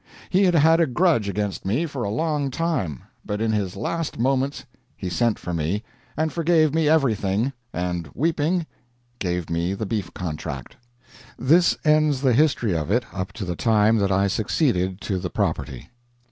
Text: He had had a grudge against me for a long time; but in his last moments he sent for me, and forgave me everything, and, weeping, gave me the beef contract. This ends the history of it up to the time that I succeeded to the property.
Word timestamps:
He 0.31 0.45
had 0.45 0.55
had 0.55 0.79
a 0.79 0.87
grudge 0.87 1.29
against 1.29 1.63
me 1.63 1.85
for 1.85 2.01
a 2.03 2.09
long 2.09 2.49
time; 2.49 3.03
but 3.23 3.39
in 3.39 3.51
his 3.51 3.75
last 3.75 4.17
moments 4.17 4.65
he 4.97 5.11
sent 5.11 5.37
for 5.37 5.53
me, 5.53 5.83
and 6.17 6.33
forgave 6.33 6.73
me 6.73 6.89
everything, 6.89 7.53
and, 7.71 8.07
weeping, 8.15 8.65
gave 9.19 9.47
me 9.47 9.75
the 9.75 9.85
beef 9.85 10.11
contract. 10.15 10.75
This 11.37 11.77
ends 11.85 12.21
the 12.21 12.33
history 12.33 12.75
of 12.75 12.89
it 12.89 13.05
up 13.13 13.31
to 13.33 13.45
the 13.45 13.55
time 13.55 13.97
that 13.97 14.11
I 14.11 14.25
succeeded 14.25 15.01
to 15.01 15.19
the 15.19 15.29
property. 15.29 15.91